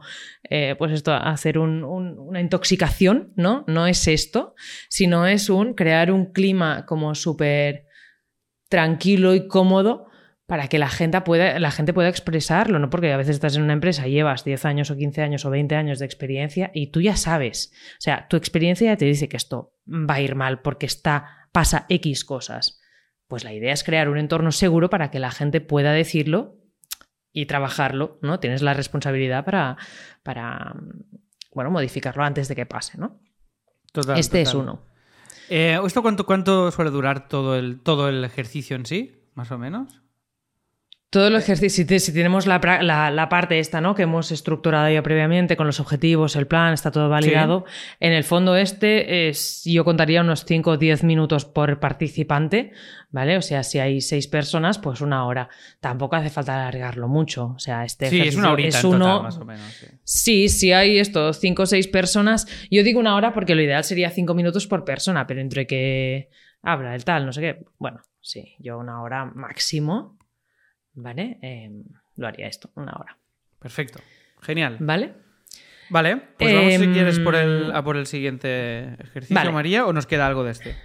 [0.50, 3.63] eh, pues esto, hacer un- un- una intoxicación, ¿no?
[3.67, 4.54] No es esto,
[4.89, 7.86] sino es un crear un clima como súper
[8.69, 10.09] tranquilo y cómodo
[10.50, 12.90] para que la gente, pueda, la gente pueda expresarlo, ¿no?
[12.90, 15.76] Porque a veces estás en una empresa, llevas 10 años o 15 años o 20
[15.76, 19.38] años de experiencia y tú ya sabes, o sea, tu experiencia ya te dice que
[19.38, 22.82] esto va a ir mal porque está, pasa X cosas.
[23.28, 26.58] Pues la idea es crear un entorno seguro para que la gente pueda decirlo
[27.32, 28.40] y trabajarlo, ¿no?
[28.40, 29.78] Tienes la responsabilidad para,
[30.24, 30.74] para
[31.54, 33.20] bueno, modificarlo antes de que pase, ¿no?
[33.92, 34.82] Total, este es uno.
[35.48, 39.30] Eh, ¿Esto cuánto, cuánto suele durar todo el, todo el ejercicio en sí?
[39.36, 40.02] Más o menos.
[41.12, 43.95] Todo el ejercicio, si, te- si tenemos la, pra- la- la parte esta, ¿no?
[43.95, 47.65] Que hemos estructurado ya previamente con los objetivos, el plan, está todo validado.
[48.00, 52.74] En el fondo este es, yo contaría unos 5 o 10 minutos por participante,
[53.10, 53.38] ¿vale?
[53.38, 55.50] O sea, si hay seis personas, pues una hora.
[55.80, 57.54] Tampoco hace falta alargarlo mucho.
[57.56, 59.74] O sea, este sí, es una horita es en uno, total, más o menos.
[59.74, 59.88] sí.
[60.04, 62.45] Sí, si hay esto, cinco o seis personas.
[62.69, 66.30] Yo digo una hora porque lo ideal sería cinco minutos por persona, pero entre que
[66.62, 67.65] habla el tal, no sé qué.
[67.80, 70.19] Bueno, sí, yo una hora máximo,
[71.02, 71.38] ¿vale?
[71.42, 71.72] Eh,
[72.18, 73.18] lo haría esto, una hora.
[73.60, 74.00] Perfecto.
[74.42, 74.78] Genial.
[74.80, 75.14] ¿Vale?
[75.90, 79.52] Vale, pues vamos si Em, quieres por el, a por el siguiente ejercicio, Vale.
[79.52, 80.76] María, o nos queda algo de este.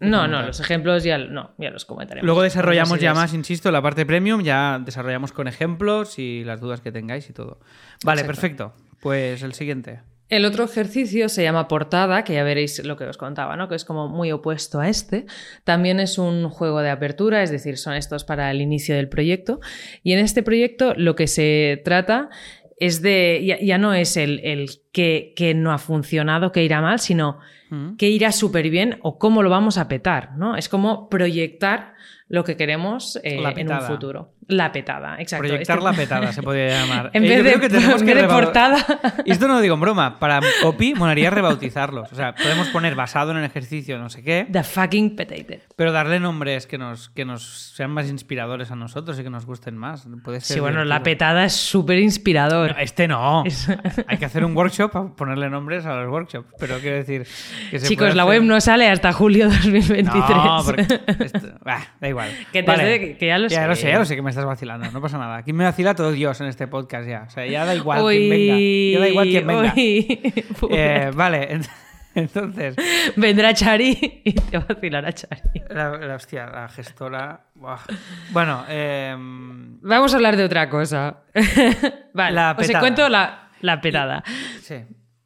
[0.00, 2.26] No, no, los ejemplos ya, no, ya los comentaremos.
[2.26, 6.80] Luego desarrollamos ya más, insisto, la parte premium, ya desarrollamos con ejemplos y las dudas
[6.80, 7.60] que tengáis y todo.
[8.04, 8.26] Vale, Exacto.
[8.40, 8.74] perfecto.
[9.00, 10.00] Pues el siguiente.
[10.32, 13.68] El otro ejercicio se llama portada, que ya veréis lo que os contaba, ¿no?
[13.68, 15.26] Que es como muy opuesto a este.
[15.64, 19.60] También es un juego de apertura, es decir, son estos para el inicio del proyecto.
[20.02, 22.30] Y en este proyecto lo que se trata
[22.78, 23.42] es de.
[23.44, 27.38] Ya, ya no es el, el qué, qué no ha funcionado, qué irá mal, sino
[27.72, 27.96] Mm.
[27.96, 30.56] qué irá súper bien o cómo lo vamos a petar, ¿no?
[30.56, 31.94] Es como proyectar
[32.28, 34.31] lo que queremos eh, en un futuro.
[34.48, 35.46] La petada, exacto.
[35.46, 37.10] Proyectar Este- la petada se podría llamar.
[37.14, 38.84] En Eh, vez de, creo que tenemos en que de portada.
[39.24, 40.18] Y esto no lo digo en broma.
[40.18, 42.12] Para copy molaría rebautizarlos.
[42.12, 45.60] O sea, podemos poner basado en el ejercicio no sé qué, The fucking petated.
[45.76, 49.46] pero darle nombres que nos, que nos sean más inspiradores a nosotros y que nos
[49.46, 50.06] gusten más.
[50.24, 52.72] Puede ser Sí, bueno, la petada es súper inspirador.
[52.72, 53.44] No, Este no.
[53.46, 53.68] Es-
[54.08, 56.48] Hay que hacer un workshop para ponerle nombres a los workshops.
[56.58, 57.26] Pero quiero decir.
[57.70, 60.04] Que se Chicos, la hacer- web no sale hasta julio 2023.
[60.36, 60.82] No, porque
[61.24, 62.28] esto- bah, da igual.
[62.52, 63.82] Que sé- ya lo Ya lo sé.
[63.82, 64.90] sé, ya lo sé que me estás vacilando.
[64.90, 65.36] No pasa nada.
[65.36, 67.24] Aquí me vacila todo Dios en este podcast ya.
[67.26, 68.92] O sea, ya da igual Uy, quién venga.
[68.92, 69.72] Ya da igual quién venga.
[69.74, 70.44] uy.
[70.70, 71.60] Eh, vale.
[72.14, 72.76] Entonces,
[73.16, 75.40] Vendrá Chari y te vacilará Chari.
[75.70, 77.46] la, la- hostia, la gestora.
[77.54, 77.78] buah.
[78.32, 81.22] Bueno, em, Vamos a hablar de otra cosa.
[82.12, 84.22] vale, La os cuento la, la petada.
[84.60, 84.74] sí.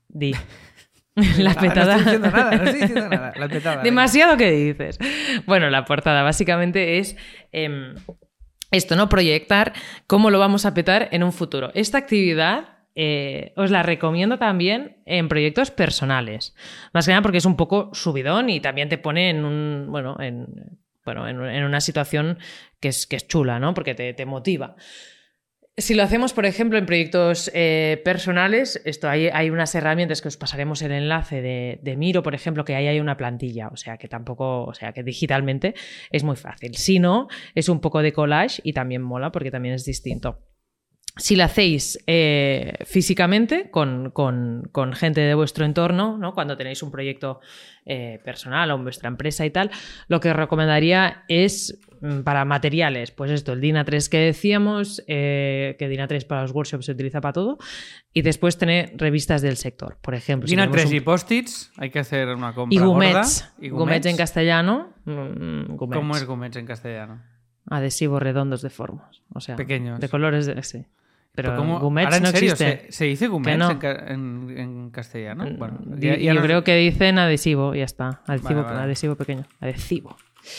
[0.08, 0.32] Di.
[1.38, 1.96] La petada.
[1.96, 3.32] No estoy diciendo nada, no estoy diciendo nada.
[3.36, 3.70] La petada.
[3.76, 3.82] venga.
[3.84, 4.98] Demasiado que dices.
[5.44, 7.16] Bueno, la portada básicamente es
[7.52, 7.94] em,
[8.70, 9.08] esto, ¿no?
[9.08, 9.72] Proyectar
[10.06, 11.70] cómo lo vamos a petar en un futuro.
[11.74, 16.54] Esta actividad eh, os la recomiendo también en proyectos personales.
[16.92, 19.86] Más que nada porque es un poco subidón y también te pone en un.
[19.90, 20.78] Bueno, en.
[21.04, 22.38] Bueno, en, en una situación
[22.80, 23.74] que es, que es chula, ¿no?
[23.74, 24.74] Porque te, te motiva.
[25.78, 30.38] Si lo hacemos, por ejemplo, en proyectos eh, personales, esto hay, unas herramientas que os
[30.38, 33.98] pasaremos el enlace de, de Miro, por ejemplo, que ahí hay una plantilla, o sea
[33.98, 35.74] que tampoco, o sea que digitalmente
[36.10, 36.74] es muy fácil.
[36.76, 40.38] Si no, es un poco de collage y también mola porque también es distinto.
[41.18, 46.34] Si lo hacéis eh, físicamente con, con- con gente de vuestro entorno, ¿no?
[46.34, 47.40] cuando tenéis un proyecto
[47.86, 49.70] eh, personal o en vuestra empresa y tal,
[50.08, 55.02] lo que os recomendaría es mm, para materiales, pues esto, el DIN A3 que decíamos,
[55.06, 57.56] eh, que DIN A3 para los workshops se utiliza para todo,
[58.12, 60.46] y después tener revistas del sector, por ejemplo.
[60.46, 62.92] si Gina tenemos 3 un- y post-its, hay que hacer una compra y gorda.
[62.92, 65.96] gumets, gumets en castellano, mm, gumets.
[65.98, 67.22] ¿Cómo es gumets en castellano?
[67.68, 69.98] adhesivos redondos de formas, o sea, Pequeños.
[69.98, 70.86] de colores, de, sí.
[71.36, 72.86] Pero ¿Cómo- gumets no serio, existe.
[72.86, 73.70] ¿se, se dice gumets no.
[73.70, 75.46] en, ca- en- en castellano?
[75.56, 78.22] Bueno, Mm, ya- ya yo creo que dicen adhesivo y ya está.
[78.26, 78.80] Adhesivo, Vale, vale.
[78.86, 79.44] adhesivo pequeño.
[79.60, 80.16] Adhesivo.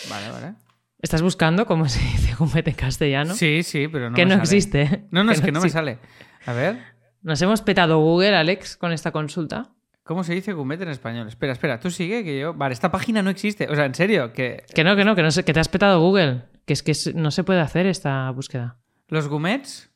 [0.09, 0.53] Vale, vale.
[1.01, 3.33] ¿Estás buscando cómo se dice gumet en castellano?
[3.33, 4.43] Sí, sí, pero no que me no sale.
[4.57, 5.03] existe.
[5.11, 5.97] No, no, es que no me sale.
[6.45, 6.77] A ver,
[7.23, 9.71] Nos hemos petado Google, Alex, con esta consulta.
[10.03, 11.27] ¿cómo se dice gumet en español?
[11.27, 12.53] Espera, espera, tú sigue que yo...
[12.53, 13.67] Vale, esta página no existe.
[13.69, 15.99] O sea, en serio, que Que no, que no, que no que te has petado
[15.99, 16.43] Google.
[16.65, 18.77] Que es que no se puede hacer esta búsqueda.
[19.09, 19.91] los gumets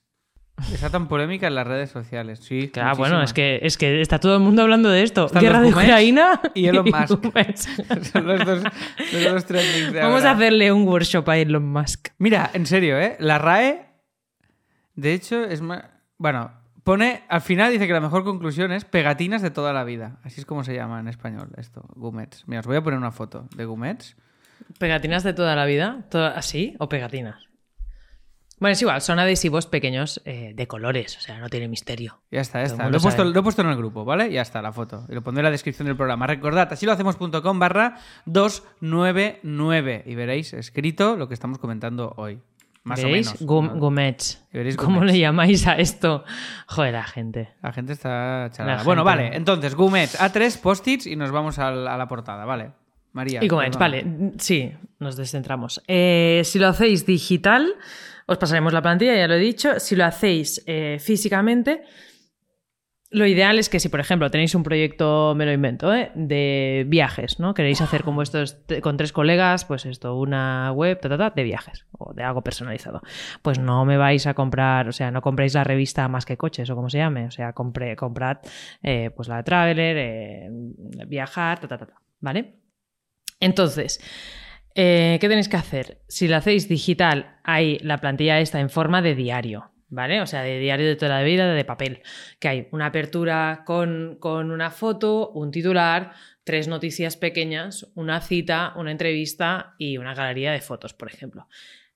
[0.73, 2.39] está tan polémica en las redes sociales.
[2.39, 5.25] Sí, Claro, bueno, es que, es que está todo el mundo hablando de esto.
[5.27, 7.23] Están Guerra de Ucrania y Elon Musk.
[8.11, 8.63] Son los dos,
[9.13, 10.29] los dos de Vamos ahora.
[10.31, 12.09] a hacerle un workshop a Elon Musk.
[12.17, 13.15] Mira, en serio, ¿eh?
[13.19, 13.85] La RAE,
[14.95, 15.83] de hecho, es más...
[16.17, 16.51] Bueno,
[16.83, 17.23] pone...
[17.29, 20.17] Al final dice que la mejor conclusión es pegatinas de toda la vida.
[20.23, 22.43] Así es como se llama en español esto, gumets.
[22.47, 24.15] Mira, os voy a poner una foto de gumets.
[24.79, 26.05] ¿Pegatinas de toda la vida?
[26.09, 26.75] ¿Toda- ¿Así?
[26.79, 27.47] ¿O pegatinas?
[28.61, 32.21] Bueno, es igual, son adhesivos pequeños eh, de colores, o sea, no tiene misterio.
[32.31, 32.83] Ya está, ya está.
[32.89, 33.33] Lo he, puesto, sabe.
[33.33, 34.31] lo he puesto en el grupo, ¿vale?
[34.31, 35.05] Ya está la foto.
[35.09, 36.27] Y lo pondré en la descripción del programa.
[36.27, 42.39] Recordad, así lo hacemos.com barra 299 y veréis escrito lo que estamos comentando hoy.
[42.83, 43.39] Más o menos.
[43.41, 43.79] Gum- ¿no?
[43.79, 44.43] gumets.
[44.53, 45.13] Y veréis ¿Cómo gumets.
[45.13, 46.23] le llamáis a esto?
[46.67, 47.49] Joder, la gente.
[47.61, 48.77] La gente está chalada.
[48.77, 49.35] La Bueno, gente- vale.
[49.37, 52.71] Entonces, gumets, A3, post-its y nos vamos a la portada, ¿vale?
[53.13, 53.43] María.
[53.43, 54.05] Y gumets, vale,
[54.37, 55.81] sí, nos descentramos.
[55.87, 57.67] Eh, si lo hacéis digital,
[58.27, 59.79] os pasaremos la plantilla, ya lo he dicho.
[59.79, 61.83] Si lo hacéis eh, físicamente,
[63.13, 66.13] lo ideal es que si, por ejemplo, tenéis un proyecto, me lo invento, ¿eh?
[66.15, 67.53] de viajes, ¿no?
[67.53, 71.29] Queréis hacer como estos t- con tres colegas, pues esto, una web, ta, ta, ta,
[71.31, 73.01] de viajes o de algo personalizado.
[73.41, 76.69] Pues no me vais a comprar, o sea, no compréis la revista Más que Coches
[76.69, 78.37] o como se llame, o sea, compré, comprad
[78.81, 80.49] eh, pues la de Traveler, eh,
[81.05, 82.61] viajar, ta, ta, ta, ta, ¿vale?
[83.41, 83.99] Entonces,
[84.75, 86.01] eh, ¿qué tenéis que hacer?
[86.07, 90.21] Si lo hacéis digital, hay la plantilla esta en forma de diario, ¿vale?
[90.21, 92.01] O sea, de diario de toda la vida, de papel.
[92.39, 98.73] Que hay una apertura con, con una foto, un titular, tres noticias pequeñas, una cita,
[98.75, 101.47] una entrevista y una galería de fotos, por ejemplo.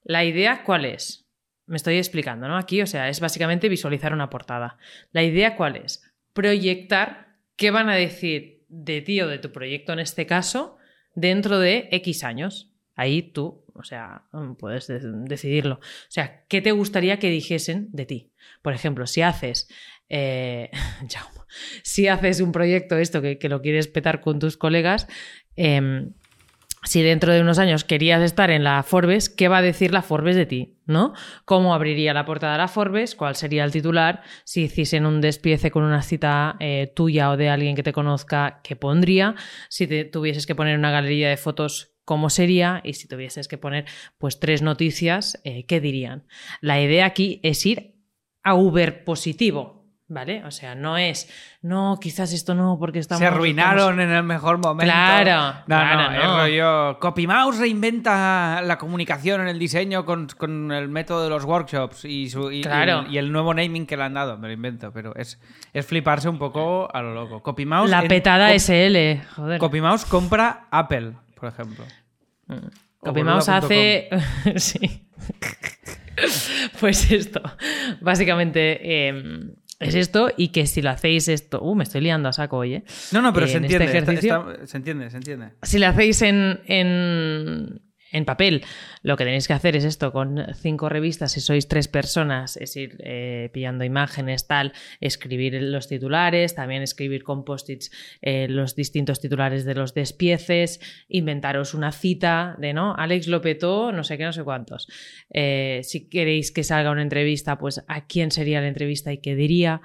[0.04, 1.28] La idea, ¿cuál es?
[1.68, 2.58] Me estoy explicando, ¿no?
[2.58, 4.78] Aquí, o sea, es básicamente visualizar una portada.
[5.12, 6.04] La idea, ¿cuál es?
[6.34, 10.75] Proyectar qué van a decir de ti o de tu proyecto en este caso
[11.16, 12.72] dentro de X años.
[12.98, 15.76] Ahí tú, o sea, mm, puedes de- decidirlo.
[15.76, 18.32] O sea, ¿qué te gustaría que dijesen de ti?
[18.62, 19.68] Por ejemplo, si haces.
[20.08, 20.70] eh,
[21.84, 25.08] si haces un proyecto, esto que, que lo quieres petar con tus colegas,
[25.56, 26.14] em,
[26.86, 30.04] si dentro de unos años querías estar en la Forbes, ¿qué va a decir la
[30.04, 30.78] Forbes de ti?
[30.86, 31.14] ¿No?
[31.44, 33.16] ¿Cómo abriría la portada de la Forbes?
[33.16, 34.22] ¿Cuál sería el titular?
[34.44, 38.62] Si hiciesen un despiece con una cita eh, tuya o de alguien que te conozca,
[38.64, 39.36] ¿qué pondría?
[39.68, 42.82] Si te tuvieses que poner una galería de fotos, ¿cómo sería?
[42.84, 43.86] Y si tuvieses que poner
[44.20, 46.28] pues tres noticias, eh, ¿qué dirían?
[46.62, 47.96] La idea aquí es ir
[48.44, 49.75] a Uber positivo.
[50.08, 50.44] ¿Vale?
[50.46, 51.28] O sea, no es,
[51.64, 53.20] no, quizás esto no, porque estamos.
[53.20, 54.84] Se arruinaron en el mejor momento.
[54.94, 56.38] Claro, No, claro, no, no.
[56.38, 57.00] rollo.
[57.00, 62.30] CopyMouse reinventa la comunicación en el diseño con, con el método de los workshops y,
[62.30, 63.02] su, y, Claro.
[63.02, 64.38] y el, y el nuevo naming que le han dado.
[64.38, 65.42] Me lo invento, pero es,
[65.74, 67.42] es fliparse un poco a lo loco.
[67.42, 67.90] CopyMouse.
[67.90, 69.60] La petada SL, joder.
[69.60, 71.84] CopyMouse compra Apple, por ejemplo.
[72.48, 74.10] O CopyMouse hace.
[74.58, 75.08] sí.
[76.80, 77.42] pues esto.
[78.02, 82.34] Básicamente, eh, es esto y que si lo hacéis esto, uh, me estoy liando a
[82.34, 82.84] saco hoy, ¿eh?
[83.12, 83.86] No, no, pero Eh, se este entiende.
[83.86, 85.50] está- ejercicio- está- se entiende, se entiende.
[85.64, 87.82] Si lo hacéis en, en,
[88.16, 88.64] en papel,
[89.04, 92.76] lo que tenéis que hacer es esto, con cinco revistas, si sois tres personas, es
[92.76, 99.20] ir eh, pillando imágenes, tal, escribir los titulares, también escribir con post-its eh, los distintos
[99.20, 102.96] titulares de los despieces, inventaros una cita de, ¿no?
[102.96, 104.88] Alex lo petó, no sé qué, no sé cuántos.
[105.30, 109.36] Eh, si queréis que salga una entrevista, pues a quién sería la entrevista y qué
[109.36, 109.82] diría.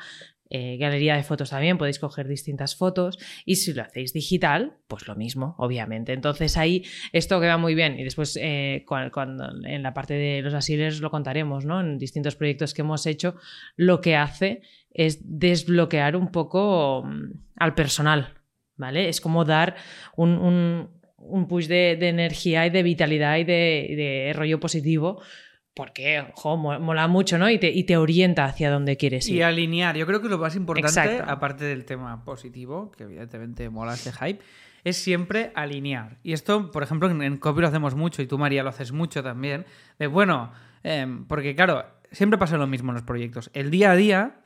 [0.52, 5.06] Eh, galería de fotos también, podéis coger distintas fotos y si lo hacéis digital, pues
[5.06, 6.12] lo mismo, obviamente.
[6.12, 6.82] Entonces ahí
[7.12, 11.00] esto queda muy bien y después eh, cuan- cuando, en la parte de los asiles
[11.00, 11.80] lo contaremos, ¿no?
[11.80, 13.36] En distintos proyectos que hemos hecho,
[13.76, 18.34] lo que hace es desbloquear un poco mm, al personal,
[18.76, 19.08] ¿vale?
[19.08, 19.76] Es como dar
[20.16, 25.20] un, un- push de, energía y de vitalidad y de rollo positivo.
[25.74, 27.48] Porque, jo, mo- mola mucho, ¿no?
[27.48, 29.36] Y te, y te orienta hacia donde quieres ir.
[29.36, 31.30] Y alinear, yo creo que lo más importante, Exacto.
[31.30, 34.40] aparte del tema positivo, que evidentemente mola este hype,
[34.82, 36.18] es siempre alinear.
[36.22, 38.92] Y esto, por ejemplo, en, en copy lo hacemos mucho y tú, María, lo haces
[38.92, 39.64] mucho también.
[39.98, 40.52] De bueno,
[40.82, 43.50] em, porque claro, siempre pasa lo mismo en los proyectos.
[43.54, 44.39] El día a día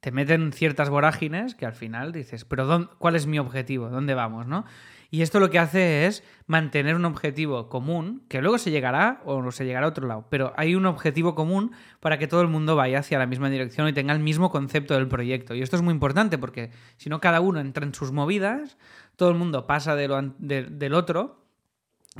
[0.00, 3.88] te meten ciertas vorágines que al final dices, pero ¿dónde- ¿cuál es mi objetivo?
[3.90, 4.46] ¿Dónde vamos?
[4.46, 4.64] ¿no?
[5.12, 9.50] Y esto lo que hace es mantener un objetivo común, que luego se llegará o
[9.50, 12.76] se llegará a otro lado, pero hay un objetivo común para que todo el mundo
[12.76, 15.54] vaya hacia la misma dirección y tenga el mismo concepto del proyecto.
[15.54, 18.78] Y esto es muy importante porque si no cada uno entra en sus movidas,
[19.16, 21.44] todo el mundo pasa de lo del otro,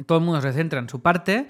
[0.06, 1.48] todo el mundo se centra en su parte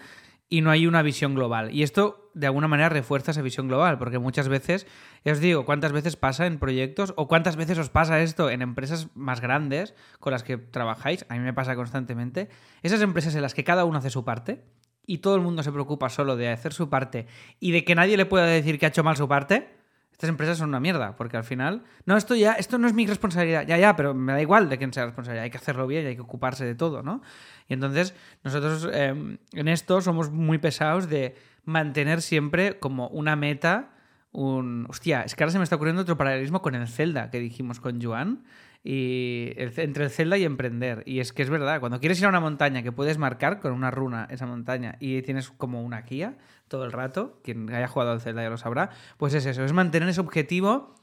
[0.50, 1.72] y no hay una visión global.
[1.72, 4.86] Y esto de alguna manera refuerza esa visión global, porque muchas veces,
[5.24, 8.60] ya os digo, cuántas veces pasa en proyectos o cuántas veces os pasa esto en
[8.60, 12.48] empresas más grandes con las que trabajáis, a mí me pasa constantemente,
[12.82, 14.64] esas empresas en las que cada uno hace su parte
[15.06, 17.26] y todo el mundo se preocupa solo de hacer su parte
[17.60, 19.79] y de que nadie le pueda decir que ha hecho mal su parte,
[20.20, 23.06] estas empresas son una mierda, porque al final, no, esto ya, esto no es mi
[23.06, 26.04] responsabilidad, ya, ya, pero me da igual de quién sea responsabilidad, hay que hacerlo bien
[26.04, 27.22] y hay que ocuparse de todo, ¿no?
[27.68, 33.92] Y entonces, nosotros eh, en esto somos muy pesados de mantener siempre como una meta,
[34.32, 34.86] un...
[34.88, 37.80] Hostia, es que ahora se me está ocurriendo otro paralelismo con el Zelda que dijimos
[37.80, 38.44] con Joan,
[38.82, 41.02] y entre el Zelda y emprender.
[41.06, 43.72] Y es que es verdad, cuando quieres ir a una montaña que puedes marcar con
[43.72, 46.38] una runa esa montaña y tienes como una guía
[46.68, 49.72] todo el rato, quien haya jugado al Zelda ya lo sabrá, pues es eso, es
[49.72, 50.94] mantener ese objetivo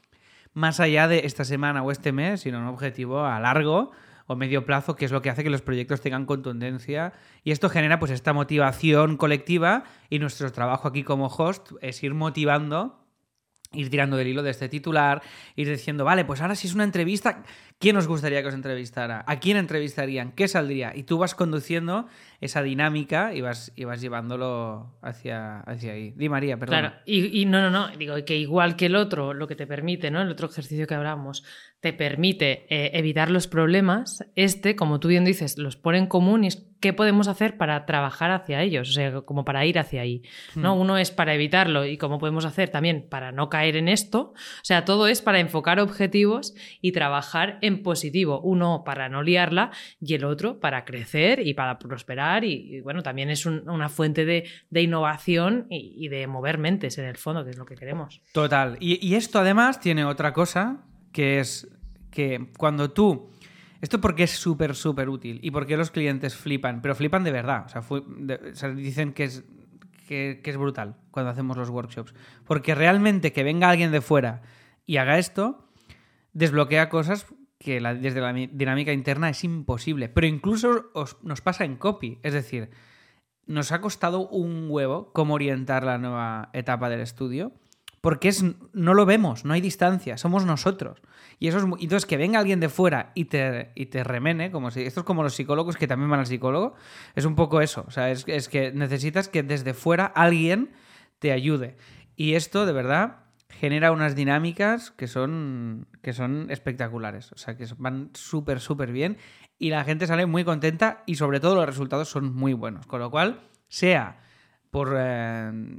[0.54, 3.92] más allá de esta semana o este mes, sino un objetivo a largo
[4.26, 7.12] o medio plazo, que es lo que hace que los proyectos tengan contundencia.
[7.44, 12.14] Y esto genera pues esta motivación colectiva y nuestro trabajo aquí como host es ir
[12.14, 12.97] motivando
[13.72, 15.22] ir tirando del hilo de este titular,
[15.54, 17.42] ir diciendo, vale, pues ahora si es una entrevista,
[17.78, 19.24] ¿quién os gustaría que os entrevistara?
[19.26, 20.32] ¿A quién entrevistarían?
[20.32, 20.92] ¿Qué saldría?
[20.96, 22.06] Y tú vas conduciendo
[22.40, 26.12] esa dinámica y vas, y vas llevándolo hacia, hacia ahí.
[26.16, 26.78] Di María, perdón.
[26.78, 30.10] Claro, y, no, no, no, digo que igual que el otro, lo que te permite,
[30.10, 30.22] ¿no?
[30.22, 31.44] El otro ejercicio que hablamos,
[31.80, 36.44] te permite eh, evitar los problemas, este, como tú bien dices, los pone en común
[36.44, 36.48] y
[36.80, 40.22] qué podemos hacer para trabajar hacia ellos, o sea, como para ir hacia ahí,
[40.54, 40.76] ¿no?
[40.76, 40.80] Hmm.
[40.80, 44.64] Uno es para evitarlo y cómo podemos hacer también para no caer en esto, o
[44.64, 50.14] sea, todo es para enfocar objetivos y trabajar en positivo, uno para no liarla y
[50.14, 54.24] el otro para crecer y para prosperar y, y, bueno, también es un- una fuente
[54.24, 57.74] de, de innovación y, y de mover mentes en el fondo, que es lo que
[57.74, 58.20] queremos.
[58.32, 58.76] Total.
[58.78, 61.66] Y, y esto además tiene otra cosa, que es
[62.12, 63.30] que cuando tú...
[63.80, 67.66] Esto porque es súper, súper útil y porque los clientes flipan, pero flipan de verdad.
[67.66, 69.44] O sea, dicen que es,
[70.08, 72.12] que, es brutal cuando hacemos los workshops.
[72.44, 74.42] Porque realmente que venga alguien de fuera
[74.86, 75.68] y haga esto,
[76.32, 77.26] desbloquea cosas
[77.58, 80.08] que desde la mi- dinámica interna es imposible.
[80.08, 82.18] Pero incluso os- nos pasa en copy.
[82.22, 82.70] Es decir,
[83.46, 87.52] nos ha costado un huevo cómo orientar la nueva etapa del estudio.
[88.08, 88.42] Porque es,
[88.72, 91.02] no lo vemos, no hay distancia, somos nosotros.
[91.38, 94.70] Y eso es, entonces, que venga alguien de fuera y te, y te remene, como
[94.70, 94.80] si.
[94.80, 96.72] Esto es como los psicólogos que también van al psicólogo.
[97.14, 97.84] Es un poco eso.
[97.86, 100.70] O sea, es, es que necesitas que desde fuera alguien
[101.18, 101.76] te ayude.
[102.16, 107.30] Y esto, de verdad, genera unas dinámicas que son, que son espectaculares.
[107.32, 109.18] O sea, que van súper, súper bien.
[109.58, 112.86] Y la gente sale muy contenta y, sobre todo, los resultados son muy buenos.
[112.86, 114.22] Con lo cual, sea
[114.70, 114.96] por.
[114.98, 115.78] eh,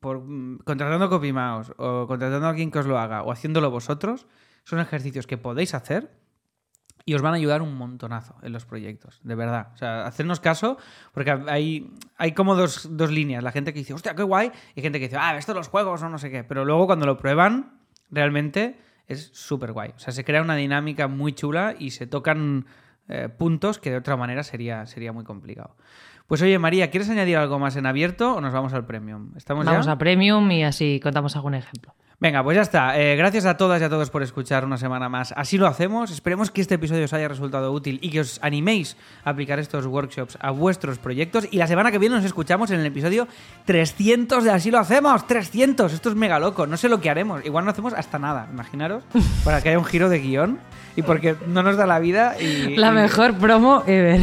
[0.00, 4.26] por mm, contratando CopyMouse o contratando a alguien que os lo haga o haciéndolo vosotros,
[4.64, 6.10] son ejercicios que podéis hacer
[7.08, 9.68] y os van a ayudar un montonazo en los proyectos, de verdad.
[9.74, 10.76] O sea, hacernos caso,
[11.12, 13.44] porque hay, hay como dos, dos líneas.
[13.44, 16.02] La gente que dice, hostia, qué guay, y gente que dice, ah, esto los juegos
[16.02, 16.42] o no sé qué.
[16.42, 17.78] Pero luego cuando lo prueban,
[18.10, 19.92] realmente es súper guay.
[19.94, 22.66] O sea, se crea una dinámica muy chula y se tocan
[23.08, 25.76] eh, puntos que de otra manera sería, sería muy complicado.
[26.26, 29.30] Pues oye, María, ¿quieres añadir algo más en abierto o nos vamos al premium?
[29.36, 29.92] ¿Estamos Vamos ya?
[29.92, 31.94] a Premium y así contamos algún ejemplo.
[32.18, 32.98] Venga, pues ya está.
[32.98, 35.34] Eh, gracias a todas y a todos por escuchar una semana más.
[35.36, 36.10] Así lo hacemos.
[36.10, 39.84] Esperemos que este episodio os haya resultado útil y que os animéis a aplicar estos
[39.84, 41.46] workshops a vuestros proyectos.
[41.50, 43.28] Y la semana que viene nos escuchamos en el episodio
[43.66, 45.26] 300 de Así lo hacemos.
[45.26, 45.92] 300.
[45.92, 46.66] Esto es mega loco.
[46.66, 47.44] No sé lo que haremos.
[47.44, 48.48] Igual no hacemos hasta nada.
[48.50, 49.04] Imaginaros.
[49.44, 50.58] Para que haya un giro de guion.
[50.96, 52.34] Y porque no nos da la vida.
[52.40, 54.20] Y, La y- mejor promo ever.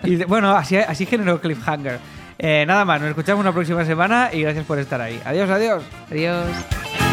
[0.04, 1.98] y bueno, así, así generó Cliffhanger.
[2.38, 3.00] Eh, nada más.
[3.00, 5.20] Nos escuchamos la próxima semana y gracias por estar ahí.
[5.24, 5.82] Adiós, adiós.
[6.10, 7.03] Adiós.